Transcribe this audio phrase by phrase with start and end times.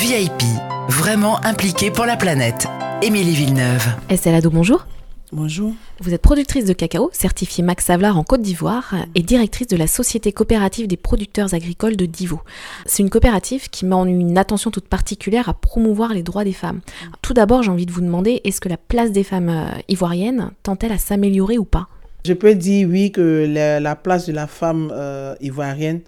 [0.00, 0.42] VIP,
[0.88, 2.66] vraiment impliquée pour la planète.
[3.00, 3.86] Émilie Villeneuve.
[4.10, 4.86] Estelle Adou, bonjour.
[5.32, 5.72] Bonjour.
[6.00, 9.86] Vous êtes productrice de cacao, certifiée Max Havelaar en Côte d'Ivoire et directrice de la
[9.86, 12.42] Société coopérative des producteurs agricoles de Divo.
[12.84, 16.52] C'est une coopérative qui met en une attention toute particulière à promouvoir les droits des
[16.52, 16.80] femmes.
[17.22, 20.50] Tout d'abord, j'ai envie de vous demander, est-ce que la place des femmes euh, ivoiriennes
[20.62, 21.88] tend-elle à s'améliorer ou pas?
[22.26, 23.46] Je peux dire oui que
[23.80, 26.02] la, place de la femme euh, ivoirienne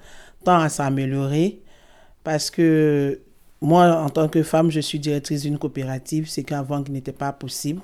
[0.44, 1.60] tend à s'améliorer
[2.22, 3.20] parce que
[3.60, 7.32] moi, en tant que femme, je suis directrice d'une coopérative, c'est qu'avant, qui n'était pas
[7.32, 7.80] possible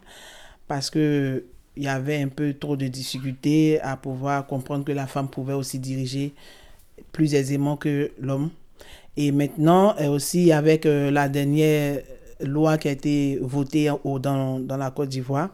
[0.68, 1.44] parce que
[1.76, 5.54] il y avait un peu trop de difficultés à pouvoir comprendre que la femme pouvait
[5.54, 6.32] aussi diriger
[7.10, 8.50] plus aisément que l'homme.
[9.16, 12.00] Et maintenant, aussi avec euh, la dernière
[12.40, 15.50] loi qui a été votée dans, dans la Côte d'Ivoire,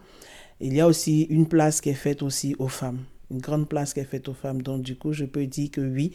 [0.59, 2.99] il y a aussi une place qui est faite aussi aux femmes
[3.31, 4.61] une grande place qui est faite aux femmes.
[4.61, 6.13] Donc, du coup, je peux dire que oui,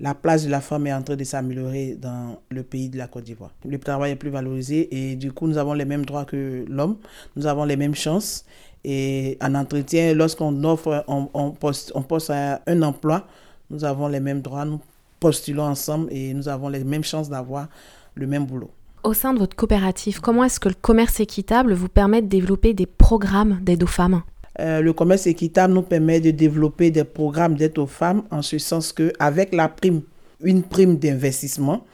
[0.00, 3.06] la place de la femme est en train de s'améliorer dans le pays de la
[3.06, 3.52] Côte d'Ivoire.
[3.64, 6.96] Le travail est plus valorisé et du coup, nous avons les mêmes droits que l'homme.
[7.36, 8.44] Nous avons les mêmes chances.
[8.84, 13.26] Et en entretien, lorsqu'on offre, on, poste, on poste un emploi,
[13.70, 14.64] nous avons les mêmes droits.
[14.64, 14.80] Nous
[15.20, 17.68] postulons ensemble et nous avons les mêmes chances d'avoir
[18.14, 18.70] le même boulot.
[19.04, 22.72] Au sein de votre coopérative, comment est-ce que le commerce équitable vous permet de développer
[22.72, 24.22] des programmes d'aide aux femmes?
[24.60, 28.58] Euh, le commerce équitable nous permet de développer des programmes d'aide aux femmes en ce
[28.58, 30.02] sens que avec la prime,
[30.42, 31.84] une prime d'investissement,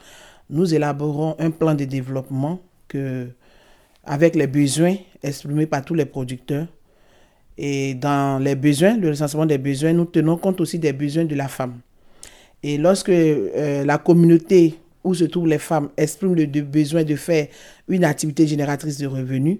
[0.49, 3.27] nous élaborons un plan de développement que,
[4.03, 6.67] avec les besoins exprimés par tous les producteurs.
[7.57, 11.35] Et dans les besoins, le recensement des besoins, nous tenons compte aussi des besoins de
[11.35, 11.79] la femme.
[12.63, 17.47] Et lorsque euh, la communauté où se trouvent les femmes exprime le besoin de faire
[17.87, 19.57] une activité génératrice de revenus,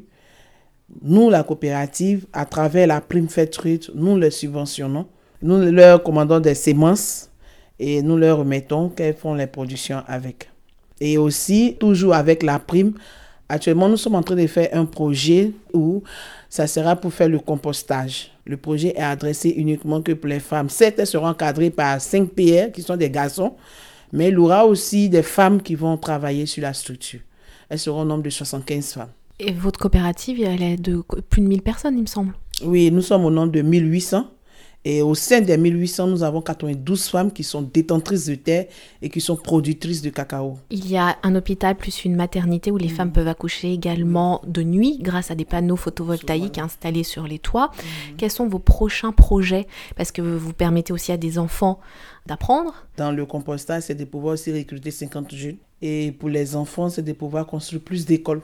[1.01, 3.59] nous, la coopérative, à travers la prime Faite
[3.95, 5.07] nous les subventionnons.
[5.41, 7.29] Nous leur commandons des semences
[7.79, 10.49] et nous leur remettons qu'elles font les productions avec.
[10.99, 12.93] Et aussi, toujours avec la prime,
[13.49, 16.03] actuellement, nous sommes en train de faire un projet où
[16.49, 18.31] ça sera pour faire le compostage.
[18.45, 20.69] Le projet est adressé uniquement que pour les femmes.
[20.69, 23.55] Certes, elles seront encadrées par 5 PR qui sont des garçons,
[24.11, 27.21] mais il y aura aussi des femmes qui vont travailler sur la structure.
[27.69, 29.09] Elles seront au nombre de 75 femmes.
[29.43, 32.33] Et votre coopérative, elle est de plus de 1000 personnes, il me semble.
[32.63, 34.27] Oui, nous sommes au nombre de 1800.
[34.85, 38.65] Et au sein des 1800, nous avons 92 femmes qui sont détentrices de terre
[39.01, 40.57] et qui sont productrices de cacao.
[40.69, 44.61] Il y a un hôpital plus une maternité où les femmes peuvent accoucher également de
[44.61, 47.71] nuit grâce à des panneaux photovoltaïques installés sur les toits.
[47.75, 48.17] Mhm.
[48.17, 49.65] Quels sont vos prochains projets?
[49.95, 51.79] Parce que vous permettez aussi à des enfants
[52.27, 52.85] d'apprendre.
[52.97, 55.57] Dans le compostage, c'est de pouvoir aussi recruter 50 jeunes.
[55.81, 58.41] Et pour les enfants, c'est de pouvoir construire plus d'écoles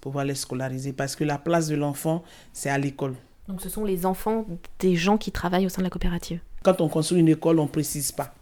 [0.00, 2.22] pouvoir les scolariser parce que la place de l'enfant,
[2.52, 3.14] c'est à l'école.
[3.48, 4.46] Donc ce sont les enfants
[4.78, 6.40] des gens qui travaillent au sein de la coopérative.
[6.62, 8.34] Quand on construit une école, on ne précise pas.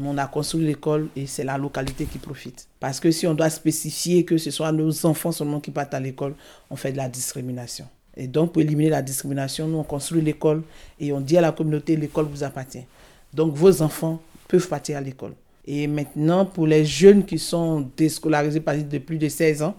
[0.00, 2.66] On a construit l'école et c'est la localité qui profite.
[2.80, 6.00] Parce que si on doit spécifier que ce soit nos enfants seulement qui partent à
[6.00, 6.34] l'école,
[6.70, 7.86] on fait de la discrimination.
[8.16, 10.62] Et donc pour éliminer la discrimination, nous on construit l'école
[11.00, 12.84] et on dit à la communauté l'école vous appartient.
[13.32, 15.34] Donc vos enfants peuvent partir à l'école.
[15.66, 19.74] Et maintenant, pour les jeunes qui sont déscolarisés par de plus de 16 ans,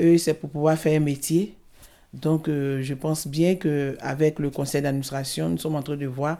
[0.00, 1.54] eux, c'est pour pouvoir faire un métier.
[2.12, 6.38] Donc, euh, je pense bien qu'avec le conseil d'administration, nous sommes en train de voir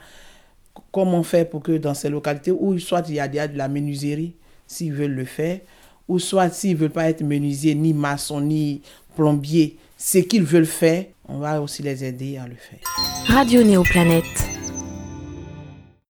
[0.93, 4.35] comment faire pour que dans ces localités où soit il y a de la menuiserie,
[4.67, 5.61] s'ils veulent le faire,
[6.09, 8.83] ou soit s'ils ne veulent pas être menuisier, ni maçon, ni
[9.15, 12.79] plombier, ce qu'ils veulent faire, on va aussi les aider à le faire.
[13.27, 14.46] Radio Néoplanète